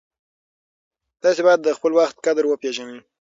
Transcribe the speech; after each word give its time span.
تاسې 1.21 1.41
باید 1.45 1.59
د 1.63 1.69
خپل 1.77 1.91
وخت 1.99 2.15
قدر 2.25 2.43
وپېژنئ. 2.47 2.99